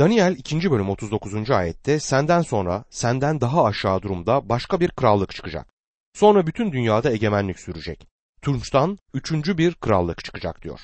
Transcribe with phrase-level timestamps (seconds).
[0.00, 0.70] Daniel 2.
[0.70, 1.50] bölüm 39.
[1.50, 5.72] ayette senden sonra senden daha aşağı durumda başka bir krallık çıkacak.
[6.14, 8.06] Sonra bütün dünyada egemenlik sürecek.
[8.42, 10.80] Tunç'tan üçüncü bir krallık çıkacak diyor.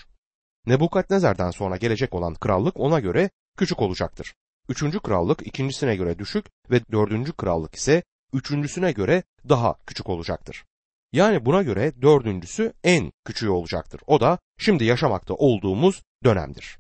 [0.67, 4.35] Nebukadnezar'dan sonra gelecek olan krallık ona göre küçük olacaktır.
[4.69, 8.03] Üçüncü krallık ikincisine göre düşük ve dördüncü krallık ise
[8.33, 10.65] üçüncüsüne göre daha küçük olacaktır.
[11.13, 14.01] Yani buna göre dördüncüsü en küçüğü olacaktır.
[14.07, 16.79] O da şimdi yaşamakta olduğumuz dönemdir.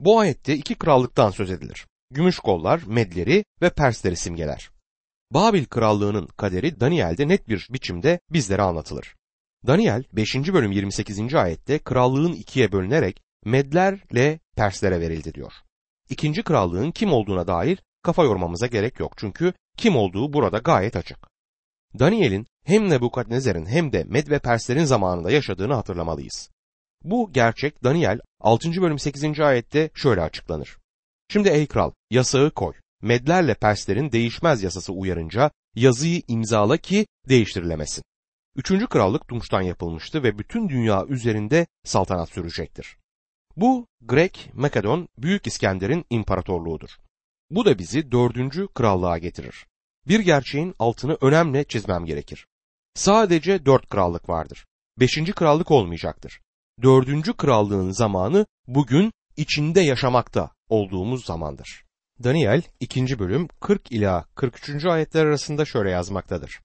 [0.00, 1.86] Bu ayette iki krallıktan söz edilir.
[2.10, 4.70] Gümüş kollar, Medleri ve Persleri simgeler.
[5.30, 9.14] Babil krallığının kaderi Daniel'de net bir biçimde bizlere anlatılır.
[9.66, 10.34] Daniel 5.
[10.34, 11.34] bölüm 28.
[11.34, 15.52] ayette krallığın ikiye bölünerek Medlerle Perslere verildi diyor.
[16.10, 21.18] İkinci krallığın kim olduğuna dair kafa yormamıza gerek yok çünkü kim olduğu burada gayet açık.
[21.98, 26.50] Daniel'in hem Nebukadnezar'ın hem de Med ve Perslerin zamanında yaşadığını hatırlamalıyız.
[27.04, 28.82] Bu gerçek Daniel 6.
[28.82, 29.40] bölüm 8.
[29.40, 30.78] ayette şöyle açıklanır.
[31.28, 32.74] Şimdi ey kral yasağı koy.
[33.02, 38.04] Medlerle Perslerin değişmez yasası uyarınca yazıyı imzala ki değiştirilemesin.
[38.56, 42.96] Üçüncü krallık Tunç'tan yapılmıştı ve bütün dünya üzerinde saltanat sürecektir.
[43.56, 46.90] Bu Grek, Makedon, Büyük İskender'in imparatorluğudur.
[47.50, 49.66] Bu da bizi dördüncü krallığa getirir.
[50.08, 52.46] Bir gerçeğin altını önemli çizmem gerekir.
[52.94, 54.66] Sadece dört krallık vardır.
[55.00, 56.40] Beşinci krallık olmayacaktır.
[56.82, 61.84] Dördüncü krallığın zamanı bugün içinde yaşamakta olduğumuz zamandır.
[62.24, 63.18] Daniel 2.
[63.18, 64.84] bölüm 40 ila 43.
[64.84, 66.60] ayetler arasında şöyle yazmaktadır.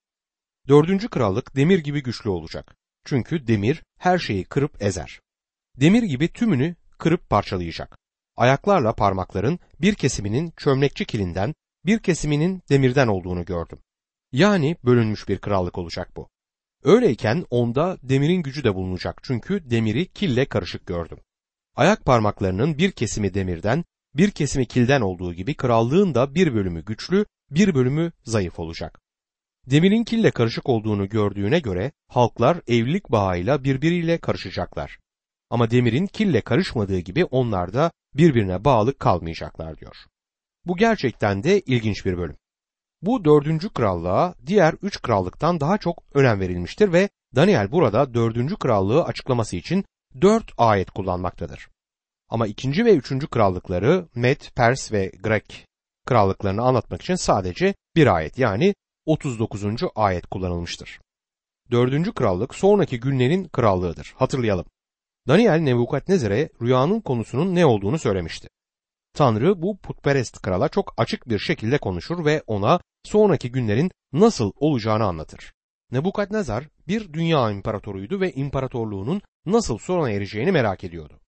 [0.67, 2.75] Dördüncü krallık demir gibi güçlü olacak.
[3.05, 5.19] Çünkü demir her şeyi kırıp ezer.
[5.75, 7.97] Demir gibi tümünü kırıp parçalayacak.
[8.35, 11.55] Ayaklarla parmakların bir kesiminin çömlekçi kilinden,
[11.85, 13.79] bir kesiminin demirden olduğunu gördüm.
[14.31, 16.29] Yani bölünmüş bir krallık olacak bu.
[16.83, 21.17] Öyleyken onda demirin gücü de bulunacak çünkü demiri kille karışık gördüm.
[21.75, 23.83] Ayak parmaklarının bir kesimi demirden,
[24.13, 28.99] bir kesimi kilden olduğu gibi krallığın da bir bölümü güçlü, bir bölümü zayıf olacak.
[29.65, 34.97] Demirin kille karışık olduğunu gördüğüne göre halklar evlilik bağıyla birbiriyle karışacaklar.
[35.49, 39.95] Ama demirin kille karışmadığı gibi onlar da birbirine bağlı kalmayacaklar diyor.
[40.65, 42.37] Bu gerçekten de ilginç bir bölüm.
[43.01, 49.03] Bu dördüncü krallığa diğer üç krallıktan daha çok önem verilmiştir ve Daniel burada dördüncü krallığı
[49.03, 49.85] açıklaması için
[50.21, 51.69] dört ayet kullanmaktadır.
[52.29, 55.65] Ama ikinci ve üçüncü krallıkları Med, Pers ve Grek
[56.05, 58.75] krallıklarını anlatmak için sadece bir ayet yani
[59.05, 59.65] 39.
[59.95, 60.99] ayet kullanılmıştır.
[61.71, 64.13] Dördüncü krallık sonraki günlerin krallığıdır.
[64.17, 64.65] Hatırlayalım.
[65.27, 68.49] Daniel Nebukadnezar'e rüyanın konusunun ne olduğunu söylemişti.
[69.17, 75.03] Tanrı bu putperest krala çok açık bir şekilde konuşur ve ona sonraki günlerin nasıl olacağını
[75.03, 75.53] anlatır.
[75.91, 81.19] Nebukadnezar bir dünya imparatoruydu ve imparatorluğunun nasıl sona ereceğini merak ediyordu.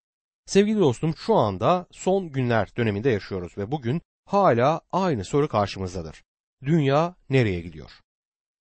[0.46, 6.24] Sevgili dostum şu anda son günler döneminde yaşıyoruz ve bugün hala aynı soru karşımızdadır.
[6.64, 7.92] Dünya nereye gidiyor?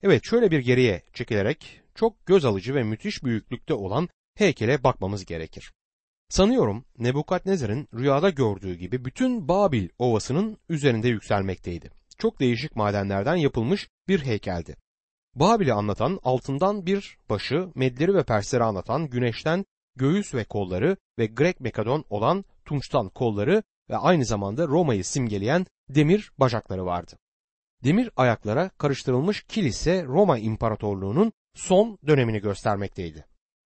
[0.02, 5.72] Evet şöyle bir geriye çekilerek çok göz alıcı ve müthiş büyüklükte olan heykele bakmamız gerekir.
[6.28, 11.90] Sanıyorum Nebukadnezar'ın rüyada gördüğü gibi bütün Babil ovasının üzerinde yükselmekteydi.
[12.18, 14.76] Çok değişik madenlerden yapılmış bir heykeldi.
[15.34, 19.64] Babil'i anlatan altından bir başı, Medleri ve Persleri anlatan güneşten
[19.96, 26.32] göğüs ve kolları ve Grek Mekadon olan tunçtan kolları ve aynı zamanda Roma'yı simgeleyen demir
[26.38, 27.12] bacakları vardı.
[27.84, 33.24] Demir ayaklara karıştırılmış kilise Roma İmparatorluğu'nun son dönemini göstermekteydi.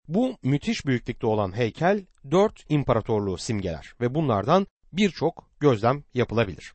[0.08, 6.74] Bu müthiş büyüklükte olan heykel dört imparatorluğu simgeler ve bunlardan birçok gözlem yapılabilir.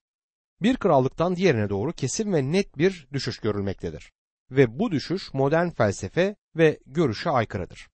[0.61, 4.11] Bir krallıktan diğerine doğru kesin ve net bir düşüş görülmektedir.
[4.51, 7.89] Ve bu düşüş modern felsefe ve görüşe aykırıdır.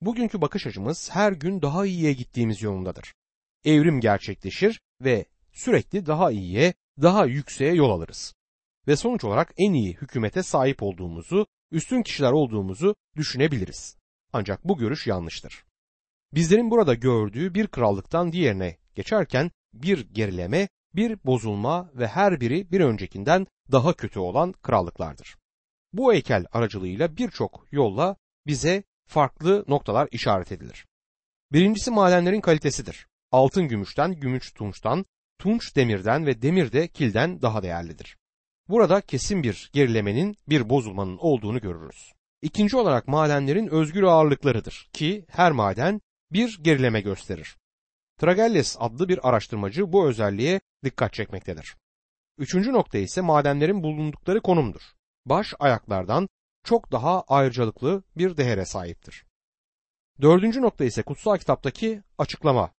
[0.00, 3.14] Bugünkü bakış açımız her gün daha iyiye gittiğimiz yolundadır.
[3.64, 8.34] Evrim gerçekleşir ve sürekli daha iyiye, daha yükseğe yol alırız.
[8.86, 13.99] Ve sonuç olarak en iyi hükümete sahip olduğumuzu, üstün kişiler olduğumuzu düşünebiliriz.
[14.32, 15.64] Ancak bu görüş yanlıştır.
[16.34, 22.80] Bizlerin burada gördüğü bir krallıktan diğerine geçerken bir gerileme, bir bozulma ve her biri bir
[22.80, 25.36] öncekinden daha kötü olan krallıklardır.
[25.92, 28.16] Bu heykel aracılığıyla birçok yolla
[28.46, 30.86] bize farklı noktalar işaret edilir.
[31.52, 33.06] Birincisi madenlerin kalitesidir.
[33.32, 35.06] Altın gümüşten, gümüş tunçtan,
[35.38, 38.16] tunç demirden ve demir de kilden daha değerlidir.
[38.68, 42.12] Burada kesin bir gerilemenin, bir bozulmanın olduğunu görürüz.
[42.42, 46.00] İkinci olarak madenlerin özgür ağırlıklarıdır ki her maden
[46.32, 47.56] bir gerileme gösterir.
[48.18, 51.76] Tragelles adlı bir araştırmacı bu özelliğe dikkat çekmektedir.
[52.38, 54.80] Üçüncü nokta ise madenlerin bulundukları konumdur.
[55.26, 56.28] Baş ayaklardan
[56.64, 59.24] çok daha ayrıcalıklı bir değere sahiptir.
[60.20, 62.72] Dördüncü nokta ise kutsal kitaptaki açıklama.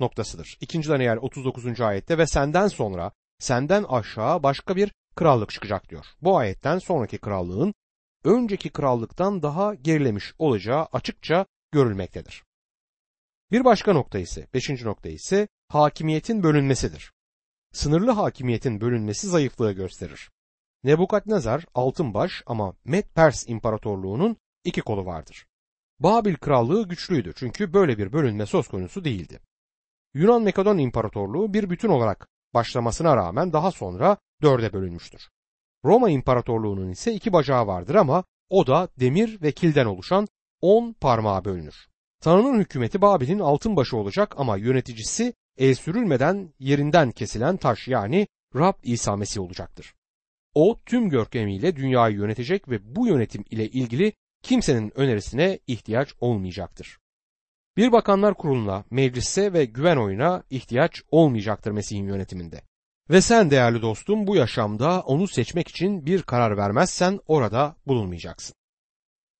[0.00, 0.58] noktasıdır.
[0.60, 0.88] 2.
[0.88, 1.80] Daniel 39.
[1.80, 6.06] ayette ve senden sonra senden aşağı başka bir krallık çıkacak diyor.
[6.22, 7.74] Bu ayetten sonraki krallığın
[8.26, 12.44] önceki krallıktan daha gerilemiş olacağı açıkça görülmektedir.
[13.50, 17.12] Bir başka nokta ise, beşinci nokta ise hakimiyetin bölünmesidir.
[17.72, 20.30] Sınırlı hakimiyetin bölünmesi zayıflığı gösterir.
[20.84, 25.46] Nebukadnezar altın baş ama Med-Pers İmparatorluğu'nun iki kolu vardır.
[26.00, 29.40] Babil krallığı güçlüydü çünkü böyle bir bölünme söz konusu değildi.
[30.14, 35.28] Yunan Makedon İmparatorluğu bir bütün olarak başlamasına rağmen daha sonra dörde bölünmüştür.
[35.84, 40.28] Roma İmparatorluğu'nun ise iki bacağı vardır ama o da demir ve kilden oluşan
[40.60, 41.86] on parmağa bölünür.
[42.20, 48.74] Tanrı'nın hükümeti Babil'in altın başı olacak ama yöneticisi el sürülmeden yerinden kesilen taş yani Rab
[48.82, 49.94] İsa Mesih olacaktır.
[50.54, 54.12] O tüm görkemiyle dünyayı yönetecek ve bu yönetim ile ilgili
[54.42, 56.98] kimsenin önerisine ihtiyaç olmayacaktır.
[57.76, 62.62] Bir bakanlar kuruluna, meclise ve güven oyuna ihtiyaç olmayacaktır Mesih'in yönetiminde.
[63.10, 68.54] Ve sen değerli dostum bu yaşamda onu seçmek için bir karar vermezsen orada bulunmayacaksın.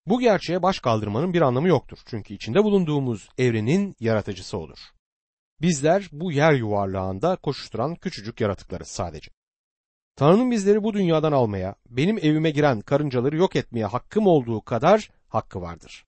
[0.05, 1.97] Bu gerçeğe baş kaldırmanın bir anlamı yoktur.
[2.05, 4.79] Çünkü içinde bulunduğumuz evrenin yaratıcısı olur.
[5.61, 9.31] Bizler bu yer yuvarlağında koşuşturan küçücük yaratıklarız sadece.
[10.15, 15.61] Tanrı'nın bizleri bu dünyadan almaya, benim evime giren karıncaları yok etmeye hakkım olduğu kadar hakkı
[15.61, 16.05] vardır.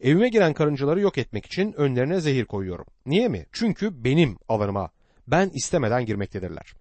[0.00, 2.86] Evime giren karıncaları yok etmek için önlerine zehir koyuyorum.
[3.06, 3.46] Niye mi?
[3.52, 4.90] Çünkü benim alanıma
[5.26, 6.74] ben istemeden girmektedirler.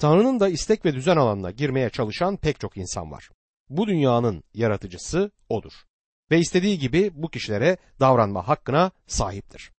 [0.00, 3.30] Tanrı'nın da istek ve düzen alanına girmeye çalışan pek çok insan var.
[3.68, 5.72] Bu dünyanın yaratıcısı odur.
[6.30, 9.72] Ve istediği gibi bu kişilere davranma hakkına sahiptir.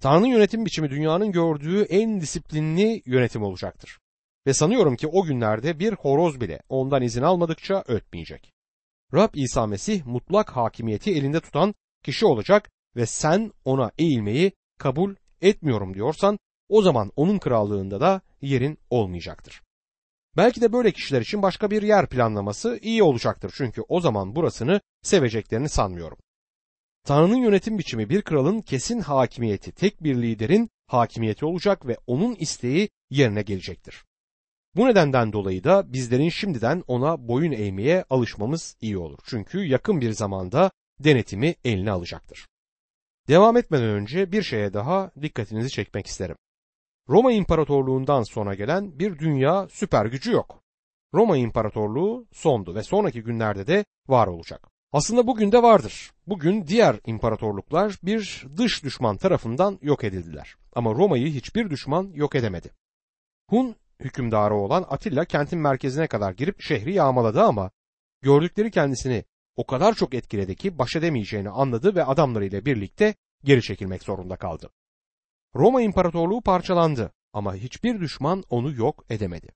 [0.00, 3.98] Tanrı'nın yönetim biçimi dünyanın gördüğü en disiplinli yönetim olacaktır.
[4.46, 8.52] Ve sanıyorum ki o günlerde bir horoz bile ondan izin almadıkça ötmeyecek.
[9.14, 15.94] Rab İsa Mesih mutlak hakimiyeti elinde tutan kişi olacak ve sen ona eğilmeyi kabul etmiyorum
[15.94, 16.38] diyorsan
[16.68, 19.62] o zaman onun krallığında da yerin olmayacaktır.
[20.36, 24.80] Belki de böyle kişiler için başka bir yer planlaması iyi olacaktır çünkü o zaman burasını
[25.02, 26.18] seveceklerini sanmıyorum.
[27.04, 32.88] Tanrı'nın yönetim biçimi bir kralın kesin hakimiyeti, tek bir liderin hakimiyeti olacak ve onun isteği
[33.10, 34.04] yerine gelecektir.
[34.76, 39.18] Bu nedenden dolayı da bizlerin şimdiden ona boyun eğmeye alışmamız iyi olur.
[39.26, 42.46] Çünkü yakın bir zamanda denetimi eline alacaktır.
[43.28, 46.36] Devam etmeden önce bir şeye daha dikkatinizi çekmek isterim.
[47.08, 50.62] Roma İmparatorluğundan sonra gelen bir dünya süper gücü yok.
[51.14, 54.68] Roma İmparatorluğu sondu ve sonraki günlerde de var olacak.
[54.92, 56.10] Aslında bugün de vardır.
[56.26, 60.54] Bugün diğer imparatorluklar bir dış düşman tarafından yok edildiler.
[60.74, 62.70] Ama Roma'yı hiçbir düşman yok edemedi.
[63.50, 67.70] Hun hükümdarı olan Atilla kentin merkezine kadar girip şehri yağmaladı ama
[68.22, 69.24] gördükleri kendisini
[69.56, 73.14] o kadar çok etkiledi ki baş edemeyeceğini anladı ve adamlarıyla birlikte
[73.44, 74.70] geri çekilmek zorunda kaldı.
[75.56, 79.48] Roma İmparatorluğu parçalandı ama hiçbir düşman onu yok edemedi.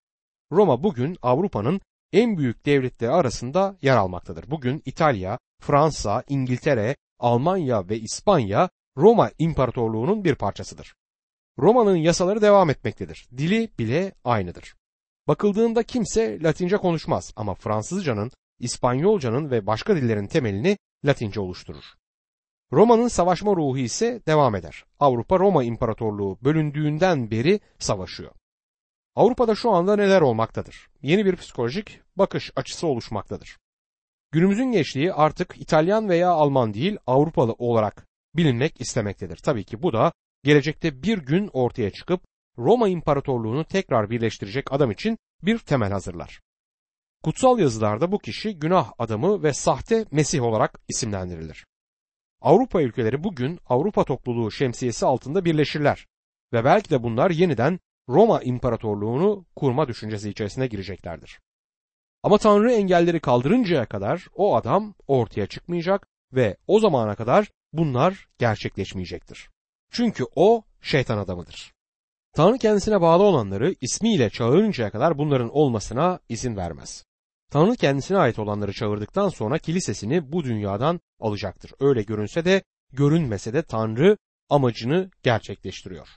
[0.53, 1.81] Roma bugün Avrupa'nın
[2.13, 4.51] en büyük devletleri arasında yer almaktadır.
[4.51, 10.95] Bugün İtalya, Fransa, İngiltere, Almanya ve İspanya Roma İmparatorluğu'nun bir parçasıdır.
[11.59, 13.29] Roma'nın yasaları devam etmektedir.
[13.37, 14.75] Dili bile aynıdır.
[15.29, 21.85] Bakıldığında kimse Latince konuşmaz ama Fransızcanın, İspanyolcanın ve başka dillerin temelini Latince oluşturur.
[22.73, 24.85] Roma'nın savaşma ruhu ise devam eder.
[24.99, 28.33] Avrupa Roma İmparatorluğu bölündüğünden beri savaşıyor.
[29.15, 30.89] Avrupa'da şu anda neler olmaktadır?
[31.03, 33.59] Yeni bir psikolojik bakış açısı oluşmaktadır.
[34.33, 39.37] Günümüzün gençliği artık İtalyan veya Alman değil Avrupalı olarak bilinmek istemektedir.
[39.37, 40.13] Tabii ki bu da
[40.45, 42.21] gelecekte bir gün ortaya çıkıp
[42.59, 46.41] Roma İmparatorluğunu tekrar birleştirecek adam için bir temel hazırlar.
[47.25, 51.67] Kutsal yazılarda bu kişi günah adamı ve sahte Mesih olarak isimlendirilir.
[52.41, 56.07] Avrupa ülkeleri bugün Avrupa topluluğu şemsiyesi altında birleşirler
[56.53, 61.41] ve belki de bunlar yeniden Roma İmparatorluğunu kurma düşüncesi içerisine gireceklerdir.
[62.23, 69.49] Ama Tanrı engelleri kaldırıncaya kadar o adam ortaya çıkmayacak ve o zamana kadar bunlar gerçekleşmeyecektir.
[69.91, 71.73] Çünkü o şeytan adamıdır.
[72.33, 77.05] Tanrı kendisine bağlı olanları ismiyle çağırıncaya kadar bunların olmasına izin vermez.
[77.51, 81.73] Tanrı kendisine ait olanları çağırdıktan sonra kilisesini bu dünyadan alacaktır.
[81.81, 84.17] Öyle görünse de görünmese de Tanrı
[84.49, 86.09] amacını gerçekleştiriyor.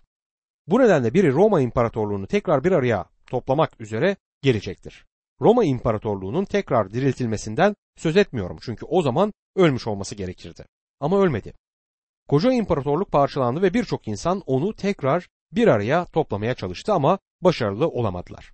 [0.68, 5.06] Bu nedenle biri Roma İmparatorluğunu tekrar bir araya toplamak üzere gelecektir.
[5.42, 10.66] Roma İmparatorluğu'nun tekrar diriltilmesinden söz etmiyorum çünkü o zaman ölmüş olması gerekirdi.
[11.00, 11.54] Ama ölmedi.
[12.30, 18.54] Koca imparatorluk parçalandı ve birçok insan onu tekrar bir araya toplamaya çalıştı ama başarılı olamadılar.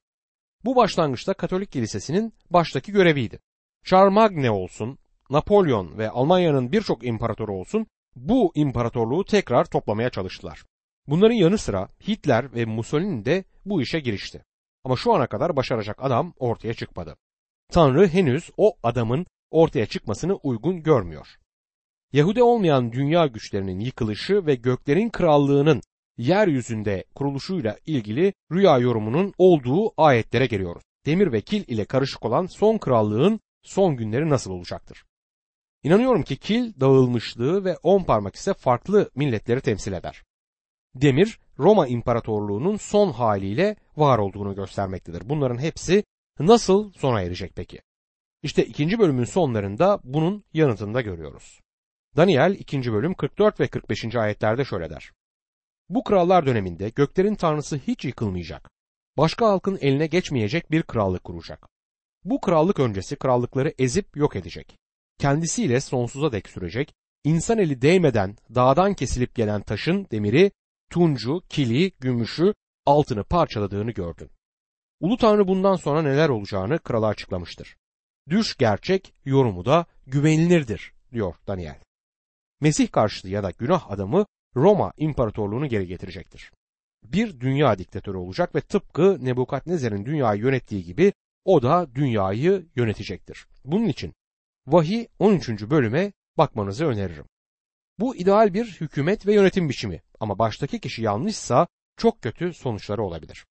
[0.65, 3.39] Bu başlangıçta Katolik Kilisesi'nin baştaki göreviydi.
[3.85, 4.97] Charmagne olsun,
[5.29, 10.63] Napolyon ve Almanya'nın birçok imparatoru olsun bu imparatorluğu tekrar toplamaya çalıştılar.
[11.07, 14.43] Bunların yanı sıra Hitler ve Mussolini de bu işe girişti.
[14.83, 17.15] Ama şu ana kadar başaracak adam ortaya çıkmadı.
[17.71, 21.27] Tanrı henüz o adamın ortaya çıkmasını uygun görmüyor.
[22.13, 25.81] Yahudi olmayan dünya güçlerinin yıkılışı ve göklerin krallığının
[26.19, 30.83] yeryüzünde kuruluşuyla ilgili rüya yorumunun olduğu ayetlere geliyoruz.
[31.05, 35.05] Demir ve kil ile karışık olan son krallığın son günleri nasıl olacaktır?
[35.83, 40.23] İnanıyorum ki kil dağılmışlığı ve on parmak ise farklı milletleri temsil eder.
[40.95, 45.29] Demir Roma İmparatorluğu'nun son haliyle var olduğunu göstermektedir.
[45.29, 46.03] Bunların hepsi
[46.39, 47.81] nasıl sona erecek peki?
[48.43, 51.59] İşte ikinci bölümün sonlarında bunun yanıtını da görüyoruz.
[52.17, 52.93] Daniel 2.
[52.93, 54.15] bölüm 44 ve 45.
[54.15, 55.11] ayetlerde şöyle der.
[55.89, 58.69] Bu krallar döneminde göklerin tanrısı hiç yıkılmayacak.
[59.17, 61.67] Başka halkın eline geçmeyecek bir krallık kuracak.
[62.23, 64.77] Bu krallık öncesi krallıkları ezip yok edecek.
[65.19, 66.93] Kendisiyle sonsuza dek sürecek,
[67.23, 70.51] insan eli değmeden dağdan kesilip gelen taşın demiri,
[70.89, 72.53] tuncu, kili, gümüşü,
[72.85, 74.29] altını parçaladığını gördün.
[74.99, 77.77] Ulu Tanrı bundan sonra neler olacağını krala açıklamıştır.
[78.29, 81.79] Düş gerçek, yorumu da güvenilirdir, diyor Daniel.
[82.61, 84.25] Mesih karşıtı ya da günah adamı
[84.55, 86.51] Roma İmparatorluğunu geri getirecektir.
[87.03, 91.13] Bir dünya diktatörü olacak ve tıpkı Nebukadnezer'in dünyayı yönettiği gibi
[91.45, 93.47] o da dünyayı yönetecektir.
[93.65, 94.13] Bunun için
[94.67, 95.49] Vahiy 13.
[95.49, 97.25] bölüme bakmanızı öneririm.
[97.99, 103.45] Bu ideal bir hükümet ve yönetim biçimi ama baştaki kişi yanlışsa çok kötü sonuçları olabilir.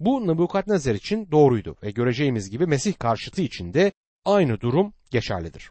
[0.00, 3.92] Bu Nebukadnezar için doğruydu ve göreceğimiz gibi Mesih karşıtı için de
[4.24, 5.70] aynı durum geçerlidir.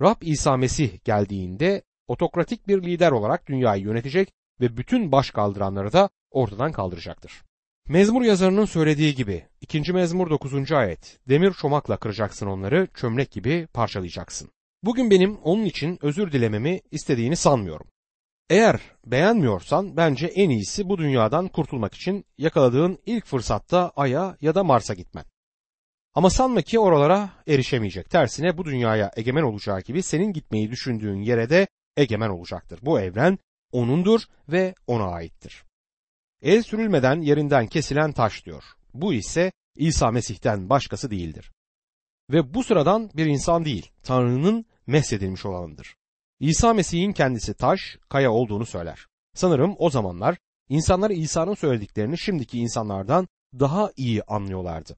[0.00, 6.08] Rab İsa Mesih geldiğinde otokratik bir lider olarak dünyayı yönetecek ve bütün baş kaldıranları da
[6.30, 7.42] ortadan kaldıracaktır.
[7.88, 9.92] Mezmur yazarının söylediği gibi 2.
[9.92, 10.72] mezmur 9.
[10.72, 14.50] ayet demir çomakla kıracaksın onları çömlek gibi parçalayacaksın.
[14.82, 17.86] Bugün benim onun için özür dilememi istediğini sanmıyorum.
[18.50, 24.64] Eğer beğenmiyorsan bence en iyisi bu dünyadan kurtulmak için yakaladığın ilk fırsatta Ay'a ya da
[24.64, 25.24] Mars'a gitmen.
[26.14, 28.10] Ama sanma ki oralara erişemeyecek.
[28.10, 31.66] Tersine bu dünyaya egemen olacağı gibi senin gitmeyi düşündüğün yere de
[32.00, 32.80] egemen olacaktır.
[32.82, 33.38] Bu evren
[33.72, 35.64] onundur ve ona aittir.
[36.42, 38.64] El sürülmeden yerinden kesilen taş diyor.
[38.94, 41.52] Bu ise İsa Mesih'ten başkası değildir.
[42.30, 45.96] Ve bu sıradan bir insan değil, Tanrı'nın mesedilmiş olanıdır.
[46.40, 49.06] İsa Mesih'in kendisi taş, kaya olduğunu söyler.
[49.34, 50.38] Sanırım o zamanlar
[50.68, 53.28] insanlar İsa'nın söylediklerini şimdiki insanlardan
[53.60, 54.96] daha iyi anlıyorlardı.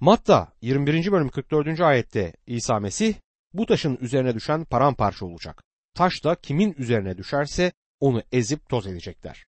[0.00, 1.12] Matta 21.
[1.12, 1.80] bölüm 44.
[1.80, 3.14] ayette İsa Mesih
[3.52, 5.62] bu taşın üzerine düşen paramparça olacak.
[5.96, 9.46] Taş da kimin üzerine düşerse onu ezip toz edecekler.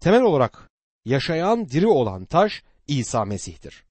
[0.00, 0.70] Temel olarak
[1.04, 3.84] yaşayan diri olan taş İsa Mesih'tir.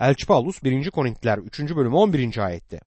[0.00, 0.90] Elçi Paulus 1.
[0.90, 1.60] Korintiler 3.
[1.60, 2.38] bölüm 11.
[2.38, 2.80] ayette.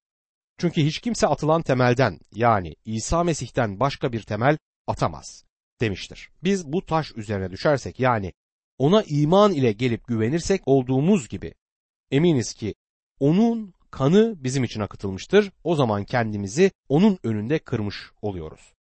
[0.57, 5.45] Çünkü hiç kimse atılan temelden yani İsa Mesih'ten başka bir temel atamaz
[5.81, 6.29] demiştir.
[6.43, 8.33] Biz bu taş üzerine düşersek yani
[8.77, 11.53] ona iman ile gelip güvenirsek olduğumuz gibi
[12.11, 12.75] eminiz ki
[13.19, 15.51] onun kanı bizim için akıtılmıştır.
[15.63, 18.73] O zaman kendimizi onun önünde kırmış oluyoruz.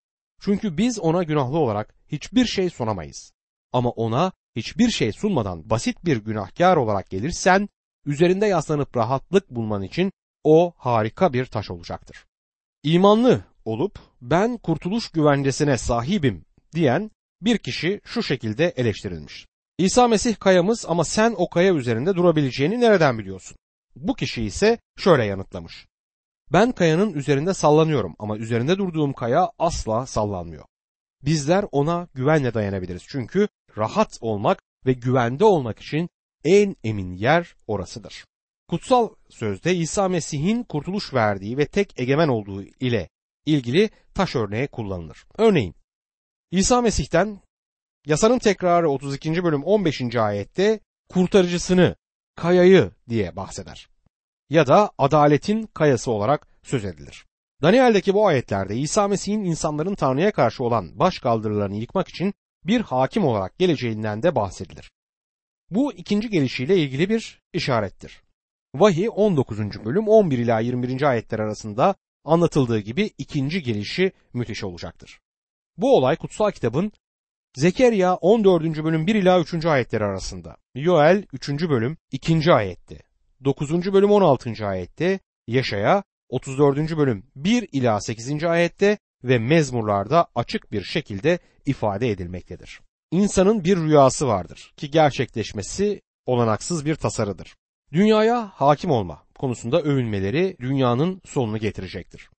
[0.42, 3.32] Çünkü biz ona günahlı olarak hiçbir şey sunamayız.
[3.74, 7.70] Ama ona hiçbir şey sunmadan basit bir günahkar olarak gelirsen
[8.06, 10.12] üzerinde yaslanıp rahatlık bulman için
[10.44, 12.26] o harika bir taş olacaktır.
[12.84, 19.46] İmanlı olup ben kurtuluş güvencesine sahibim diyen bir kişi şu şekilde eleştirilmiş.
[19.78, 23.58] İsa Mesih kayamız ama sen o kaya üzerinde durabileceğini nereden biliyorsun?
[23.96, 25.88] Bu kişi ise şöyle yanıtlamış.
[26.54, 30.66] Ben kayanın üzerinde sallanıyorum ama üzerinde durduğum kaya asla sallanmıyor.
[31.26, 33.48] Bizler ona güvenle dayanabiliriz çünkü
[33.78, 36.10] rahat olmak ve güvende olmak için
[36.44, 38.26] en emin yer orasıdır.
[38.70, 43.10] Kutsal sözde İsa Mesih'in kurtuluş verdiği ve tek egemen olduğu ile
[43.46, 45.26] ilgili taş örneği kullanılır.
[45.38, 45.76] Örneğin
[46.52, 47.40] İsa Mesih'ten
[48.06, 49.44] yasanın tekrarı 32.
[49.44, 50.16] bölüm 15.
[50.16, 51.96] ayette kurtarıcısını,
[52.36, 53.90] kayayı diye bahseder.
[54.50, 57.26] Ya da adaletin kayası olarak söz edilir.
[57.62, 63.26] Daniel'deki bu ayetlerde İsa Mesih'in insanların Tanrı'ya karşı olan baş kaldırılarını yıkmak için bir hakim
[63.26, 64.92] olarak geleceğinden de bahsedilir.
[65.70, 68.22] Bu ikinci gelişiyle ilgili bir işarettir.
[68.76, 69.60] Vahiy 19.
[69.60, 71.02] bölüm 11 ila 21.
[71.02, 75.20] ayetler arasında anlatıldığı gibi ikinci gelişi müthiş olacaktır.
[75.78, 76.92] Bu olay kutsal kitabın
[77.56, 78.84] Zekeriya 14.
[78.84, 79.66] bölüm 1 ila 3.
[79.66, 81.50] ayetleri arasında, Yoel 3.
[81.50, 82.54] bölüm 2.
[82.54, 83.00] ayette,
[83.44, 83.94] 9.
[83.94, 84.68] bölüm 16.
[84.68, 86.98] ayette, Yaşaya 34.
[86.98, 88.44] bölüm 1 ila 8.
[88.44, 92.80] ayette ve mezmurlarda açık bir şekilde ifade edilmektedir.
[93.12, 97.56] İnsanın bir rüyası vardır ki gerçekleşmesi olanaksız bir tasarıdır.
[97.94, 102.30] Dünyaya hakim olma konusunda övünmeleri dünyanın sonunu getirecektir.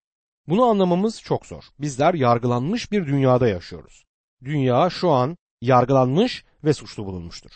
[0.48, 1.64] Bunu anlamamız çok zor.
[1.78, 4.05] Bizler yargılanmış bir dünyada yaşıyoruz.
[4.44, 7.50] Dünya şu an yargılanmış ve suçlu bulunmuştur.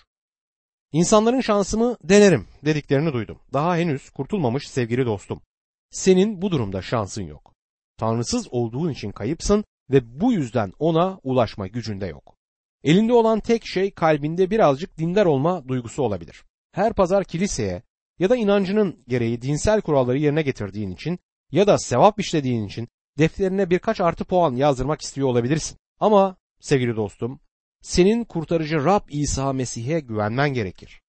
[0.92, 3.38] İnsanların şansımı denerim dediklerini duydum.
[3.52, 5.42] Daha henüz kurtulmamış sevgili dostum.
[5.90, 7.54] Senin bu durumda şansın yok.
[7.96, 12.36] Tanrısız olduğun için kayıpsın ve bu yüzden ona ulaşma gücünde yok.
[12.84, 16.44] Elinde olan tek şey kalbinde birazcık dindar olma duygusu olabilir.
[16.72, 17.82] Her pazar kiliseye
[18.18, 21.18] ya da inancının gereği dinsel kuralları yerine getirdiğin için
[21.52, 25.78] ya da sevap işlediğin için defterine birkaç artı puan yazdırmak istiyor olabilirsin.
[26.00, 27.40] Ama sevgili dostum,
[27.82, 31.00] senin kurtarıcı Rab İsa Mesih'e güvenmen gerekir.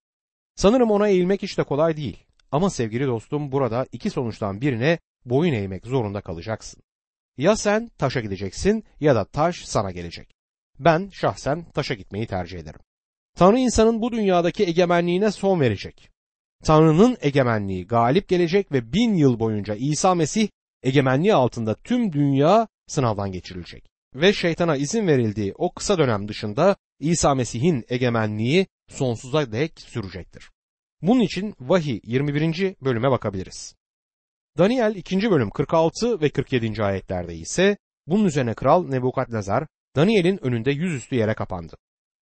[0.55, 2.23] Sanırım ona eğilmek hiç de kolay değil.
[2.51, 6.83] Ama sevgili dostum burada iki sonuçtan birine boyun eğmek zorunda kalacaksın.
[7.37, 10.35] Ya sen taşa gideceksin ya da taş sana gelecek.
[10.79, 12.79] Ben şahsen taşa gitmeyi tercih ederim.
[13.35, 16.09] Tanrı insanın bu dünyadaki egemenliğine son verecek.
[16.63, 20.49] Tanrı'nın egemenliği galip gelecek ve bin yıl boyunca İsa Mesih
[20.83, 23.90] egemenliği altında tüm dünya sınavdan geçirilecek.
[24.15, 30.49] Ve şeytana izin verildiği o kısa dönem dışında İsa Mesih'in egemenliği sonsuza dek sürecektir.
[31.01, 32.75] Bunun için vahiy 21.
[32.81, 33.75] bölüme bakabiliriz.
[34.57, 35.31] Daniel 2.
[35.31, 36.83] bölüm 46 ve 47.
[36.83, 37.77] ayetlerde ise
[38.07, 41.77] bunun üzerine kral Nebukadnezar Daniel'in önünde yüzüstü yere kapandı.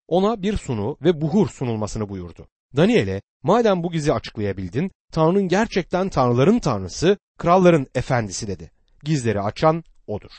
[0.07, 2.47] Ona bir sunu ve buhur sunulmasını buyurdu.
[2.75, 8.71] Daniel'e madem bu gizi açıklayabildin Tanrı'nın gerçekten tanrıların tanrısı, kralların efendisi dedi.
[9.03, 10.31] Gizleri açan odur.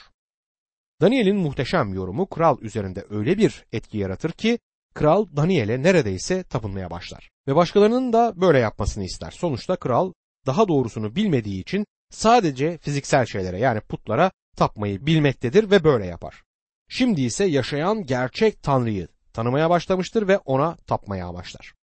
[1.00, 4.58] Daniel'in muhteşem yorumu kral üzerinde öyle bir etki yaratır ki
[4.94, 7.30] kral Daniel'e neredeyse tapınmaya başlar.
[7.48, 9.30] Ve başkalarının da böyle yapmasını ister.
[9.30, 10.12] Sonuçta kral
[10.46, 16.42] daha doğrusunu bilmediği için sadece fiziksel şeylere yani putlara tapmayı bilmektedir ve böyle yapar.
[16.88, 21.74] Şimdi ise yaşayan gerçek Tanrı'yı tanımaya başlamıştır ve ona tapmaya başlar.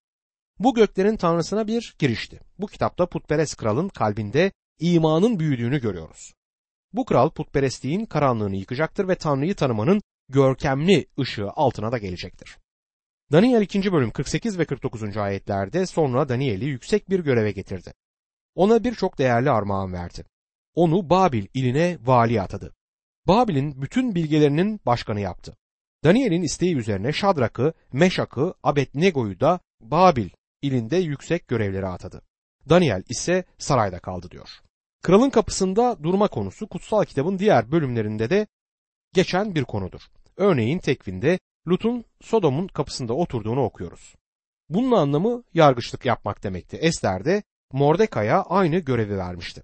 [0.59, 2.39] Bu göklerin tanrısına bir girişti.
[2.59, 6.33] Bu kitapta putperest kralın kalbinde imanın büyüdüğünü görüyoruz.
[6.97, 12.57] Bu kral putperestliğin karanlığını yıkacaktır ve Tanrı'yı tanımanın görkemli ışığı altına da gelecektir.
[13.31, 13.91] Daniel 2.
[13.91, 15.17] bölüm 48 ve 49.
[15.17, 17.93] ayetlerde sonra Daniel'i yüksek bir göreve getirdi.
[18.55, 20.25] Ona birçok değerli armağan verdi.
[20.75, 22.75] Onu Babil iline vali atadı.
[23.27, 25.57] Babil'in bütün bilgelerinin başkanı yaptı.
[26.03, 30.29] Daniel'in isteği üzerine Şadrak'ı, Meşak'ı, Abednego'yu da Babil
[30.61, 32.21] ilinde yüksek görevlere atadı.
[32.69, 34.49] Daniel ise sarayda kaldı diyor.
[35.03, 38.47] Kralın kapısında durma konusu kutsal kitabın diğer bölümlerinde de
[39.13, 40.01] geçen bir konudur.
[40.37, 44.15] Örneğin tekvinde Lut'un Sodom'un kapısında oturduğunu okuyoruz.
[44.69, 46.77] Bunun anlamı yargıçlık yapmak demekti.
[46.77, 49.63] Ester de Mordekay'a aynı görevi vermişti.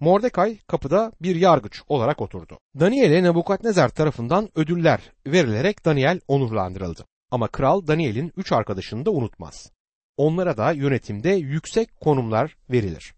[0.00, 2.58] Mordekay kapıda bir yargıç olarak oturdu.
[2.80, 7.06] Daniel'e Nebukadnezar tarafından ödüller verilerek Daniel onurlandırıldı.
[7.30, 9.72] Ama kral Daniel'in üç arkadaşını da unutmaz.
[10.16, 13.14] Onlara da yönetimde yüksek konumlar verilir.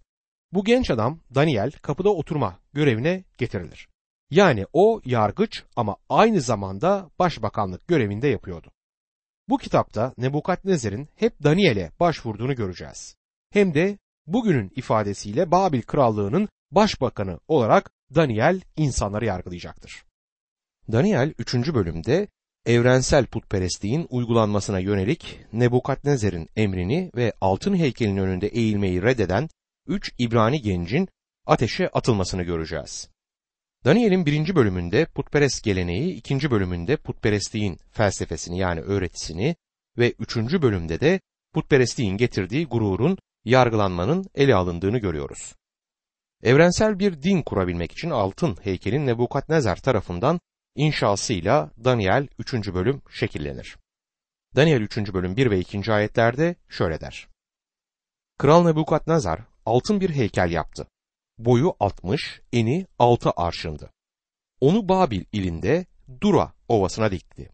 [0.52, 3.88] Bu genç adam Daniel kapıda oturma görevine getirilir.
[4.30, 8.70] Yani o yargıç ama aynı zamanda başbakanlık görevinde yapıyordu.
[9.48, 13.16] Bu kitapta Nebukadnezar'ın hep Daniel'e başvurduğunu göreceğiz.
[13.50, 20.04] Hem de bugünün ifadesiyle Babil krallığının başbakanı olarak Daniel insanları yargılayacaktır.
[20.92, 21.54] Daniel 3.
[21.54, 22.28] bölümde
[22.66, 29.48] evrensel putperestliğin uygulanmasına yönelik Nebukadnezar'ın emrini ve altın heykelin önünde eğilmeyi reddeden
[29.90, 31.08] üç İbrani gencin
[31.46, 33.08] ateşe atılmasını göreceğiz.
[33.84, 39.56] Daniel'in birinci bölümünde putperest geleneği, ikinci bölümünde putperestliğin felsefesini yani öğretisini
[39.98, 41.20] ve üçüncü bölümde de
[41.54, 45.54] putperestliğin getirdiği gururun yargılanmanın ele alındığını görüyoruz.
[46.42, 50.40] Evrensel bir din kurabilmek için altın heykelin Nebukadnezar tarafından
[50.74, 52.54] inşasıyla Daniel 3.
[52.54, 53.76] bölüm şekillenir.
[54.56, 54.96] Daniel 3.
[54.98, 55.92] bölüm 1 ve 2.
[55.92, 57.28] ayetlerde şöyle der.
[58.38, 60.86] Kral Nebukadnezar altın bir heykel yaptı.
[61.38, 63.90] Boyu 60, eni 6 arşındı.
[64.60, 65.86] Onu Babil ilinde
[66.20, 67.50] Dura ovasına dikti.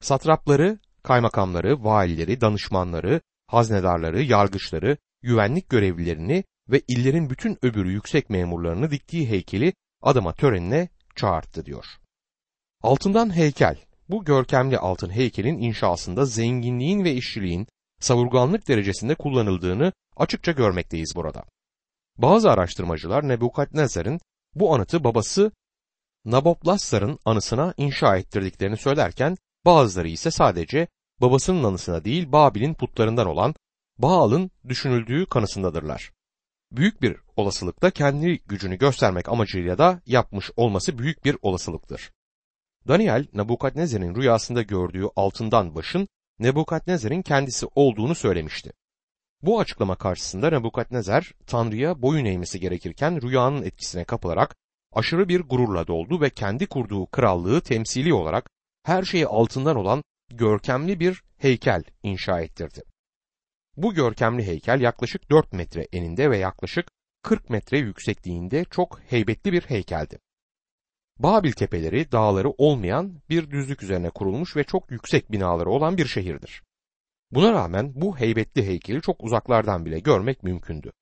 [0.00, 9.28] Satrapları, kaymakamları, valileri, danışmanları, haznedarları, yargıçları, güvenlik görevlilerini ve illerin bütün öbürü yüksek memurlarını diktiği
[9.28, 9.72] heykeli
[10.02, 11.86] adama törenine çağırttı diyor.
[12.82, 13.76] Altından heykel.
[14.08, 17.66] Bu görkemli altın heykelin inşasında zenginliğin ve işçiliğin
[18.00, 21.44] savurganlık derecesinde kullanıldığını açıkça görmekteyiz burada.
[22.18, 24.20] Bazı araştırmacılar Nebukadnezar'ın
[24.54, 25.52] bu anıtı babası
[26.24, 30.88] Nabopolassar'ın anısına inşa ettirdiklerini söylerken bazıları ise sadece
[31.20, 33.54] babasının anısına değil Babil'in putlarından olan
[33.98, 36.12] Baal'ın düşünüldüğü kanısındadırlar.
[36.72, 42.12] Büyük bir olasılıkla kendi gücünü göstermek amacıyla da yapmış olması büyük bir olasılıktır.
[42.88, 48.72] Daniel, Nebukadnezar'ın rüyasında gördüğü altından başın Nebukadnezar'ın kendisi olduğunu söylemişti.
[49.42, 54.56] Bu açıklama karşısında Nebukadnezar Tanrı'ya boyun eğmesi gerekirken rüyanın etkisine kapılarak
[54.92, 58.50] aşırı bir gururla doldu ve kendi kurduğu krallığı temsili olarak
[58.82, 62.82] her şeyi altından olan görkemli bir heykel inşa ettirdi.
[63.76, 66.88] Bu görkemli heykel yaklaşık 4 metre eninde ve yaklaşık
[67.22, 70.18] 40 metre yüksekliğinde çok heybetli bir heykeldi.
[71.18, 76.62] Babil tepeleri dağları olmayan bir düzlük üzerine kurulmuş ve çok yüksek binaları olan bir şehirdir.
[77.30, 80.92] Buna rağmen bu heybetli heykeli çok uzaklardan bile görmek mümkündü.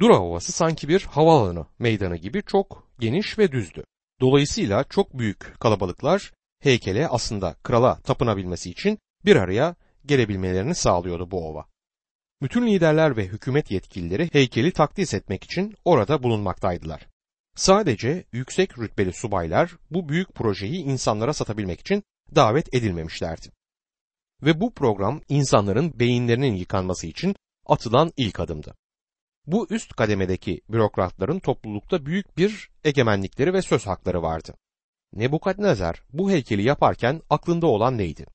[0.00, 3.84] Dura Ovası sanki bir havaalanı meydanı gibi çok geniş ve düzdü.
[4.20, 6.32] Dolayısıyla çok büyük kalabalıklar
[6.62, 9.74] heykele aslında krala tapınabilmesi için bir araya
[10.06, 11.66] gelebilmelerini sağlıyordu bu ova.
[12.42, 17.06] Bütün liderler ve hükümet yetkilileri heykeli takdis etmek için orada bulunmaktaydılar.
[17.56, 22.02] Sadece yüksek rütbeli subaylar bu büyük projeyi insanlara satabilmek için
[22.34, 23.52] davet edilmemişlerdi.
[24.42, 28.74] Ve bu program insanların beyinlerinin yıkanması için atılan ilk adımdı.
[29.46, 34.54] Bu üst kademedeki bürokratların toplulukta büyük bir egemenlikleri ve söz hakları vardı.
[35.12, 38.26] Nebukadnezar bu heykeli yaparken aklında olan neydi?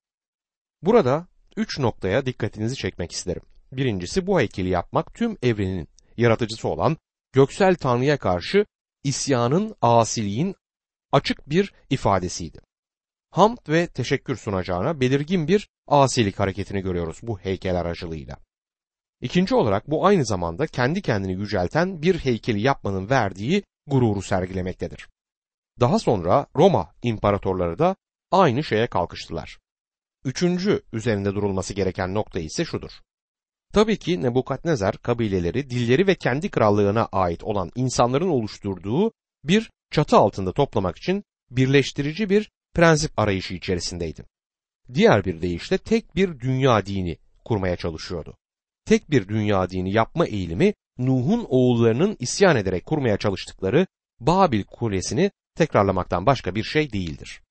[0.82, 3.44] Burada üç noktaya dikkatinizi çekmek isterim.
[3.72, 6.98] Birincisi bu heykeli yapmak tüm evrenin yaratıcısı olan
[7.34, 8.66] göksel Tanrı'ya karşı
[9.04, 10.56] isyanın, asiliğin
[11.12, 12.60] açık bir ifadesiydi.
[13.30, 18.38] Hamd ve teşekkür sunacağına belirgin bir asilik hareketini görüyoruz bu heykel aracılığıyla.
[19.22, 25.10] İkinci olarak bu aynı zamanda kendi kendini yücelten bir heykeli yapmanın verdiği gururu sergilemektedir.
[25.80, 27.96] Daha sonra Roma imparatorları da
[28.32, 29.60] aynı şeye kalkıştılar.
[30.26, 32.92] Üçüncü üzerinde durulması gereken nokta ise şudur.
[33.74, 39.12] Tabii ki Nebukadnezar kabileleri, dilleri ve kendi krallığına ait olan insanların oluşturduğu
[39.44, 44.26] bir çatı altında toplamak için birleştirici bir prensip arayışı içerisindeydi.
[44.94, 48.38] Diğer bir deyişle tek bir dünya dini kurmaya çalışıyordu.
[48.86, 53.88] Tek bir dünya dini yapma eğilimi Nuh'un oğullarının isyan ederek kurmaya çalıştıkları
[54.20, 57.42] Babil kulesini tekrarlamaktan başka bir şey değildir.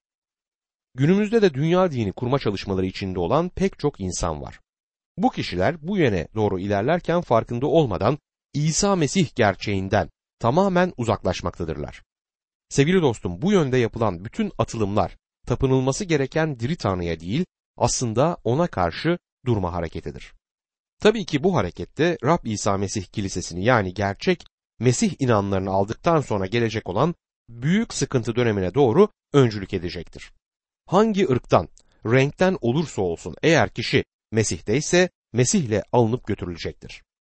[0.94, 4.60] Günümüzde de dünya dini kurma çalışmaları içinde olan pek çok insan var.
[5.18, 8.18] Bu kişiler bu yöne doğru ilerlerken farkında olmadan
[8.54, 12.02] İsa Mesih gerçeğinden tamamen uzaklaşmaktadırlar.
[12.68, 17.44] Sevgili dostum bu yönde yapılan bütün atılımlar tapınılması gereken diri Tanrı'ya değil
[17.76, 20.32] aslında ona karşı durma hareketidir.
[21.00, 24.44] Tabii ki bu harekette Rab İsa Mesih kilisesini yani gerçek
[24.78, 27.14] Mesih inanlarını aldıktan sonra gelecek olan
[27.48, 30.32] büyük sıkıntı dönemine doğru öncülük edecektir.
[30.86, 31.68] Hangi ırktan,
[32.06, 37.02] renkten olursa olsun eğer kişi Mesih'te ise Mesih'le alınıp götürülecektir.